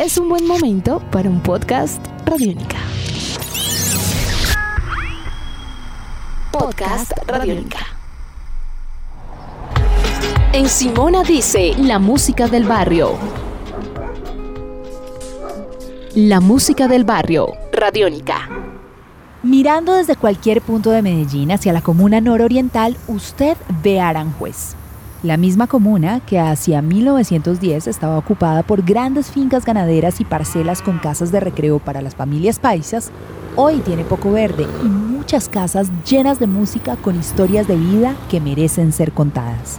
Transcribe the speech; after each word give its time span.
es 0.00 0.16
un 0.16 0.30
buen 0.30 0.46
momento 0.46 0.98
para 1.10 1.28
un 1.28 1.42
podcast 1.42 2.02
Radiónica. 2.24 2.78
Podcast 6.50 7.12
Radiónica. 7.26 7.80
En 10.54 10.70
Simona 10.70 11.22
dice 11.22 11.74
la 11.76 11.98
música 11.98 12.48
del 12.48 12.64
barrio. 12.64 13.18
La 16.14 16.40
música 16.40 16.88
del 16.88 17.04
barrio, 17.04 17.52
Radiónica. 17.70 18.48
Mirando 19.42 19.92
desde 19.92 20.16
cualquier 20.16 20.62
punto 20.62 20.92
de 20.92 21.02
Medellín 21.02 21.52
hacia 21.52 21.74
la 21.74 21.82
comuna 21.82 22.22
nororiental, 22.22 22.96
usted 23.06 23.54
ve 23.82 24.00
Aranjuez. 24.00 24.79
La 25.22 25.36
misma 25.36 25.66
comuna 25.66 26.20
que 26.20 26.38
hacia 26.38 26.80
1910 26.80 27.88
estaba 27.88 28.16
ocupada 28.16 28.62
por 28.62 28.82
grandes 28.82 29.30
fincas 29.30 29.66
ganaderas 29.66 30.18
y 30.18 30.24
parcelas 30.24 30.80
con 30.80 30.98
casas 30.98 31.30
de 31.30 31.40
recreo 31.40 31.78
para 31.78 32.00
las 32.00 32.14
familias 32.14 32.58
paisas, 32.58 33.10
hoy 33.54 33.80
tiene 33.80 34.02
poco 34.04 34.32
verde 34.32 34.66
y 34.82 34.86
muchas 34.86 35.50
casas 35.50 35.88
llenas 36.08 36.38
de 36.38 36.46
música 36.46 36.96
con 36.96 37.20
historias 37.20 37.68
de 37.68 37.76
vida 37.76 38.16
que 38.30 38.40
merecen 38.40 38.92
ser 38.92 39.12
contadas. 39.12 39.76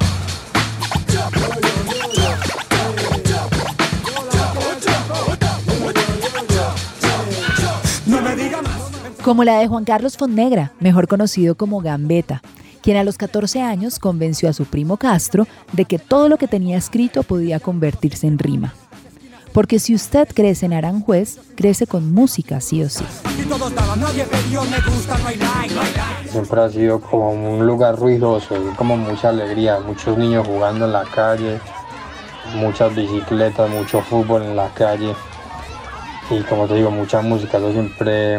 Como 9.23 9.43
la 9.43 9.57
de 9.57 9.67
Juan 9.67 9.85
Carlos 9.85 10.17
Fonnegra, 10.17 10.71
mejor 10.79 11.07
conocido 11.07 11.55
como 11.55 11.81
Gambetta, 11.81 12.43
quien 12.81 12.97
a 12.97 13.03
los 13.03 13.17
14 13.17 13.61
años 13.61 13.99
convenció 13.99 14.49
a 14.49 14.53
su 14.53 14.65
primo 14.65 14.97
Castro 14.97 15.47
de 15.71 15.85
que 15.85 15.99
todo 15.99 16.29
lo 16.29 16.37
que 16.37 16.47
tenía 16.47 16.77
escrito 16.77 17.23
podía 17.23 17.59
convertirse 17.59 18.27
en 18.27 18.39
rima. 18.39 18.73
Porque 19.53 19.79
si 19.79 19.93
usted 19.93 20.27
crece 20.33 20.65
en 20.65 20.73
Aranjuez, 20.73 21.39
crece 21.55 21.85
con 21.85 22.13
música 22.13 22.61
sí 22.61 22.83
o 22.83 22.89
sí. 22.89 23.03
Siempre 26.29 26.61
ha 26.61 26.69
sido 26.69 27.01
como 27.01 27.31
un 27.31 27.65
lugar 27.65 27.97
ruidoso, 27.97 28.55
como 28.77 28.95
mucha 28.95 29.29
alegría, 29.29 29.79
muchos 29.79 30.17
niños 30.17 30.47
jugando 30.47 30.85
en 30.85 30.93
la 30.93 31.03
calle, 31.03 31.59
muchas 32.55 32.95
bicicletas, 32.95 33.69
mucho 33.69 34.01
fútbol 34.01 34.43
en 34.43 34.55
la 34.55 34.69
calle 34.73 35.13
y 36.29 36.41
como 36.43 36.65
te 36.65 36.75
digo, 36.75 36.91
mucha 36.91 37.21
música, 37.21 37.57
eso 37.57 37.71
siempre 37.73 38.37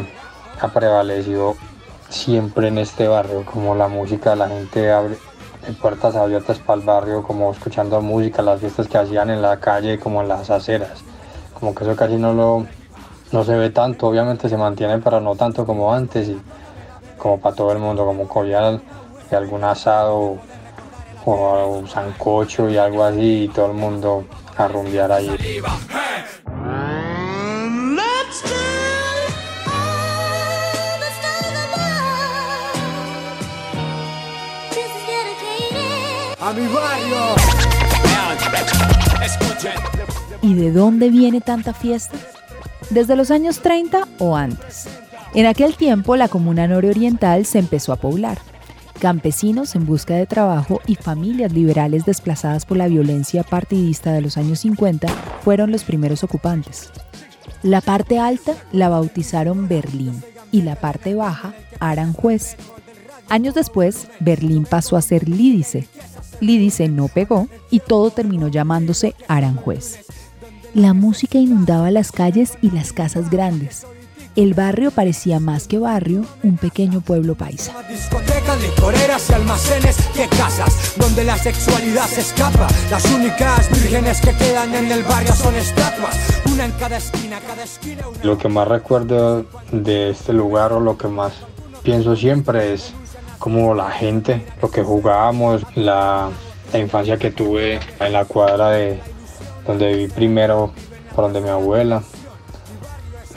ha 0.60 0.68
prevalecido 0.68 1.56
siempre 2.12 2.68
en 2.68 2.78
este 2.78 3.08
barrio, 3.08 3.44
como 3.44 3.74
la 3.74 3.88
música, 3.88 4.36
la 4.36 4.48
gente 4.48 4.92
abre 4.92 5.16
puertas 5.80 6.16
abiertas 6.16 6.58
para 6.58 6.80
el 6.80 6.86
barrio, 6.86 7.22
como 7.22 7.52
escuchando 7.52 8.00
música, 8.00 8.42
las 8.42 8.60
fiestas 8.60 8.88
que 8.88 8.98
hacían 8.98 9.30
en 9.30 9.42
la 9.42 9.58
calle, 9.60 9.98
como 9.98 10.22
en 10.22 10.28
las 10.28 10.50
aceras, 10.50 11.02
como 11.54 11.74
que 11.74 11.84
eso 11.84 11.96
casi 11.96 12.16
no 12.16 12.32
lo 12.32 12.66
no 13.32 13.44
se 13.44 13.56
ve 13.56 13.70
tanto, 13.70 14.08
obviamente 14.08 14.48
se 14.48 14.58
mantiene, 14.58 14.98
pero 14.98 15.20
no 15.20 15.34
tanto 15.36 15.64
como 15.64 15.92
antes 15.94 16.28
y 16.28 16.40
como 17.16 17.40
para 17.40 17.56
todo 17.56 17.72
el 17.72 17.78
mundo, 17.78 18.04
como 18.04 18.28
collar 18.28 18.80
de 19.30 19.36
algún 19.36 19.64
asado 19.64 20.38
o, 21.24 21.78
un 21.78 21.88
sancocho 21.88 22.68
y 22.68 22.76
algo 22.76 23.04
así 23.04 23.44
y 23.44 23.48
todo 23.48 23.66
el 23.66 23.74
mundo 23.74 24.24
a 24.56 24.68
rumbear 24.68 25.12
ahí. 25.12 25.34
A 36.42 36.52
mi 36.52 36.66
barrio. 36.66 37.16
¿Y 40.42 40.54
de 40.54 40.72
dónde 40.72 41.08
viene 41.08 41.40
tanta 41.40 41.72
fiesta? 41.72 42.16
Desde 42.90 43.14
los 43.14 43.30
años 43.30 43.60
30 43.60 44.08
o 44.18 44.36
antes. 44.36 44.88
En 45.34 45.46
aquel 45.46 45.76
tiempo 45.76 46.16
la 46.16 46.26
comuna 46.26 46.66
nororiental 46.66 47.46
se 47.46 47.60
empezó 47.60 47.92
a 47.92 47.96
poblar. 47.96 48.38
Campesinos 48.98 49.76
en 49.76 49.86
busca 49.86 50.14
de 50.14 50.26
trabajo 50.26 50.80
y 50.86 50.96
familias 50.96 51.52
liberales 51.52 52.04
desplazadas 52.04 52.66
por 52.66 52.76
la 52.76 52.88
violencia 52.88 53.44
partidista 53.44 54.12
de 54.12 54.20
los 54.20 54.36
años 54.36 54.60
50 54.60 55.08
fueron 55.42 55.70
los 55.70 55.84
primeros 55.84 56.24
ocupantes. 56.24 56.90
La 57.62 57.80
parte 57.80 58.18
alta 58.18 58.54
la 58.72 58.88
bautizaron 58.88 59.68
Berlín 59.68 60.22
y 60.50 60.62
la 60.62 60.74
parte 60.74 61.14
baja 61.14 61.54
Aranjuez. 61.78 62.56
Años 63.28 63.54
después, 63.54 64.08
Berlín 64.18 64.66
pasó 64.68 64.96
a 64.96 65.02
ser 65.02 65.28
Lídice 65.28 65.88
Lídice 66.42 66.88
no 66.88 67.06
pegó 67.06 67.46
y 67.70 67.78
todo 67.78 68.10
terminó 68.10 68.48
llamándose 68.48 69.14
Aranjuez. 69.28 70.00
La 70.74 70.92
música 70.92 71.38
inundaba 71.38 71.92
las 71.92 72.10
calles 72.10 72.58
y 72.60 72.72
las 72.72 72.92
casas 72.92 73.30
grandes. 73.30 73.86
El 74.34 74.54
barrio 74.54 74.90
parecía 74.90 75.38
más 75.38 75.68
que 75.68 75.78
barrio, 75.78 76.24
un 76.42 76.56
pequeño 76.56 77.00
pueblo 77.00 77.36
paisa. 77.36 77.74
Discotecas, 77.88 78.60
licoreras 78.60 79.30
y 79.30 79.32
almacenes 79.34 79.96
que 80.16 80.26
casas, 80.36 80.94
donde 80.96 81.22
la 81.22 81.38
sexualidad 81.38 82.06
se 82.06 82.22
escapa. 82.22 82.66
Las 82.90 83.04
únicas 83.12 83.70
vírgenes 83.70 84.20
que 84.20 84.34
quedan 84.34 84.74
en 84.74 84.90
el 84.90 85.04
barrio 85.04 85.34
son 85.34 85.54
estatuas, 85.54 86.16
una 86.52 86.64
en 86.64 86.72
cada 86.72 86.96
esquina, 86.96 87.38
cada 87.46 87.62
esquina. 87.62 88.02
Lo 88.24 88.36
que 88.36 88.48
más 88.48 88.66
recuerdo 88.66 89.46
de 89.70 90.10
este 90.10 90.32
lugar 90.32 90.72
o 90.72 90.80
lo 90.80 90.98
que 90.98 91.06
más 91.06 91.34
pienso 91.84 92.16
siempre 92.16 92.72
es 92.72 92.94
como 93.42 93.74
la 93.74 93.90
gente, 93.90 94.46
lo 94.62 94.70
que 94.70 94.84
jugábamos, 94.84 95.62
la, 95.74 96.30
infancia 96.74 97.16
que 97.16 97.32
tuve 97.32 97.80
en 97.98 98.12
la 98.12 98.24
cuadra 98.24 98.70
de 98.70 99.00
donde 99.66 99.88
viví 99.88 100.06
primero, 100.06 100.70
por 101.12 101.24
donde 101.24 101.40
mi 101.40 101.48
abuela, 101.48 102.04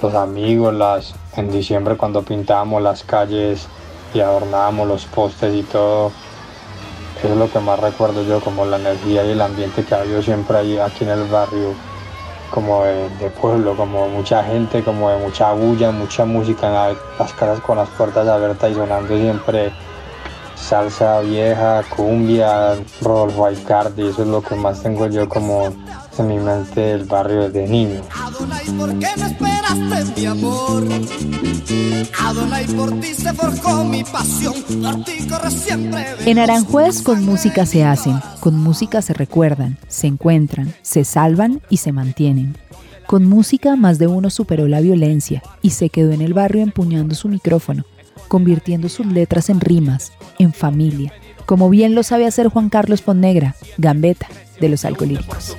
los 0.03 0.13
amigos, 0.13 0.75
las, 0.75 1.15
en 1.35 1.51
diciembre 1.51 1.97
cuando 1.97 2.21
pintábamos 2.21 2.83
las 2.83 3.03
calles 3.03 3.67
y 4.13 4.19
adornábamos 4.19 4.87
los 4.87 5.05
postes 5.05 5.55
y 5.55 5.63
todo. 5.63 6.11
Eso 7.17 7.29
es 7.29 7.37
lo 7.37 7.51
que 7.51 7.59
más 7.59 7.79
recuerdo 7.79 8.23
yo, 8.25 8.41
como 8.41 8.63
la 8.63 8.77
energía 8.77 9.25
y 9.25 9.31
el 9.31 9.41
ambiente 9.41 9.83
que 9.83 9.95
había 9.95 10.21
siempre 10.21 10.55
ahí 10.59 10.77
aquí 10.77 11.03
en 11.03 11.09
el 11.09 11.23
barrio, 11.23 11.73
como 12.51 12.83
de, 12.83 13.31
pueblo, 13.41 13.75
como 13.75 14.07
mucha 14.07 14.43
gente, 14.43 14.83
como 14.83 15.09
de 15.09 15.17
mucha 15.17 15.51
bulla, 15.53 15.89
mucha 15.89 16.25
música, 16.25 16.93
las 17.17 17.33
casas 17.33 17.59
con 17.61 17.77
las 17.79 17.89
puertas 17.89 18.27
abiertas 18.27 18.69
y 18.69 18.75
sonando 18.75 19.17
siempre 19.17 19.73
salsa 20.55 21.21
vieja, 21.21 21.83
cumbia, 21.95 22.75
Rodolfo 23.01 23.45
Aicardi, 23.45 24.07
eso 24.07 24.23
es 24.23 24.27
lo 24.27 24.41
que 24.41 24.55
más 24.55 24.81
tengo 24.81 25.07
yo 25.07 25.27
como 25.27 25.73
en 26.17 26.27
mi 26.27 26.39
mente 26.39 26.79
del 26.79 27.03
barrio 27.05 27.49
desde 27.49 27.67
niño. 27.67 28.01
En 36.25 36.39
Aranjuez 36.39 37.01
con 37.01 37.25
música 37.25 37.65
se 37.65 37.83
hacen, 37.83 38.19
con 38.39 38.57
música 38.57 39.01
se 39.01 39.13
recuerdan, 39.13 39.77
se 39.87 40.07
encuentran, 40.07 40.73
se 40.81 41.03
salvan 41.03 41.61
y 41.69 41.77
se 41.77 41.91
mantienen. 41.91 42.57
Con 43.07 43.25
música 43.25 43.75
más 43.75 43.99
de 43.99 44.07
uno 44.07 44.29
superó 44.29 44.67
la 44.67 44.81
violencia 44.81 45.43
y 45.61 45.71
se 45.71 45.89
quedó 45.89 46.11
en 46.11 46.21
el 46.21 46.33
barrio 46.33 46.63
empuñando 46.63 47.13
su 47.13 47.27
micrófono 47.27 47.85
convirtiendo 48.27 48.89
sus 48.89 49.05
letras 49.05 49.49
en 49.49 49.61
rimas, 49.61 50.11
en 50.39 50.53
familia, 50.53 51.13
como 51.45 51.69
bien 51.69 51.95
lo 51.95 52.03
sabe 52.03 52.25
hacer 52.25 52.47
Juan 52.47 52.69
Carlos 52.69 53.01
Ponnegra, 53.01 53.55
gambeta 53.77 54.27
de 54.59 54.69
los 54.69 54.85
alcolíricos. 54.85 55.55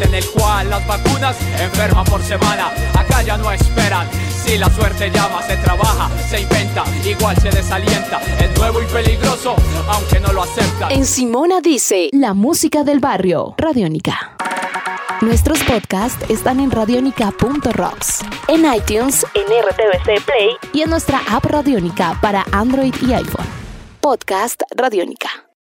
En 0.00 0.14
el 0.14 0.26
cual 0.30 0.70
las 0.70 0.86
vacunas 0.86 1.36
enferman 1.60 2.04
por 2.04 2.22
semana, 2.22 2.70
acá 2.94 3.22
ya 3.22 3.36
no 3.36 3.50
esperan, 3.50 4.08
si 4.44 4.58
la 4.58 4.68
suerte 4.70 5.10
llama, 5.10 5.42
se 5.42 5.56
trabaja, 5.56 6.10
se 6.28 6.40
inventa, 6.40 6.84
igual 7.04 7.36
se 7.36 7.50
desalienta. 7.50 8.20
Es 8.38 8.56
nuevo 8.58 8.82
y 8.82 8.86
peligroso, 8.86 9.56
aunque 9.88 10.20
no 10.20 10.32
lo 10.32 10.42
acepta. 10.42 10.88
En 10.90 11.06
Simona 11.06 11.60
dice, 11.60 12.10
la 12.12 12.34
música 12.34 12.84
del 12.84 13.00
barrio, 13.00 13.54
Radiónica. 13.56 14.36
Nuestros 15.20 15.62
podcasts 15.64 16.28
están 16.28 16.60
en 16.60 16.70
radionica.rocks, 16.70 18.20
en 18.48 18.64
iTunes, 18.74 19.24
en 19.34 19.44
RTVC 19.44 20.24
Play 20.24 20.50
y 20.72 20.82
en 20.82 20.90
nuestra 20.90 21.20
app 21.30 21.44
Radiónica 21.44 22.18
para 22.20 22.44
Android 22.52 22.94
y 23.00 23.12
iPhone. 23.12 23.46
Podcast 24.00 24.62
Radiónica. 24.76 25.43